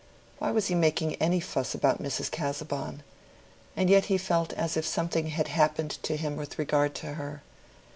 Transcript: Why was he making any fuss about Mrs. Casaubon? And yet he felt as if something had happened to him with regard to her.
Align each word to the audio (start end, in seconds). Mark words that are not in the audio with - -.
Why 0.39 0.49
was 0.49 0.65
he 0.65 0.73
making 0.73 1.13
any 1.17 1.39
fuss 1.39 1.75
about 1.75 2.01
Mrs. 2.01 2.31
Casaubon? 2.31 3.03
And 3.77 3.87
yet 3.87 4.05
he 4.05 4.17
felt 4.17 4.51
as 4.53 4.75
if 4.75 4.83
something 4.83 5.27
had 5.27 5.49
happened 5.49 5.99
to 6.01 6.17
him 6.17 6.37
with 6.37 6.57
regard 6.57 6.95
to 6.95 7.13
her. 7.13 7.43